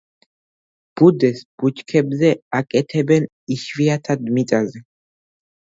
ბუდეს 1.01 1.43
ბუჩქებზე 1.59 2.31
აკეთებენ, 2.61 3.29
იშვიათად 3.57 4.29
მიწაზე. 4.39 4.87